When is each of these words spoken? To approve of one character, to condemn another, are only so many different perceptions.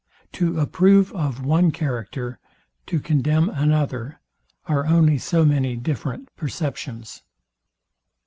To 0.31 0.59
approve 0.59 1.11
of 1.13 1.45
one 1.45 1.69
character, 1.69 2.39
to 2.87 2.99
condemn 2.99 3.49
another, 3.49 4.19
are 4.65 4.87
only 4.87 5.19
so 5.19 5.45
many 5.45 5.75
different 5.75 6.35
perceptions. 6.35 7.21